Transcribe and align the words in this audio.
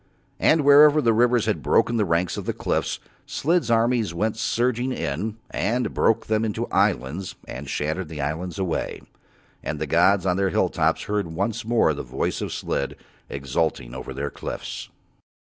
And 0.39 0.61
wherever 0.61 0.99
the 0.99 1.13
rivers 1.13 1.45
had 1.45 1.61
broken 1.61 1.97
the 1.97 2.05
ranks 2.05 2.35
of 2.35 2.45
the 2.45 2.53
cliffs, 2.53 2.97
Slid's 3.27 3.69
armies 3.69 4.15
went 4.15 4.35
surging 4.35 4.91
in 4.91 5.37
and 5.51 5.93
broke 5.93 6.25
them 6.25 6.41
up 6.41 6.45
into 6.47 6.65
islands 6.69 7.35
and 7.47 7.69
shattered 7.69 8.07
the 8.09 8.19
islands 8.19 8.57
away. 8.57 9.03
And 9.61 9.77
the 9.77 9.85
gods 9.85 10.25
on 10.25 10.37
Their 10.37 10.49
hill 10.49 10.69
tops 10.69 11.03
heard 11.03 11.27
once 11.27 11.63
more 11.65 11.93
the 11.93 12.01
voice 12.01 12.41
of 12.41 12.51
Slid 12.51 12.95
exulting 13.29 13.93
over 13.93 14.11
Their 14.11 14.31
cliffs. 14.31 14.89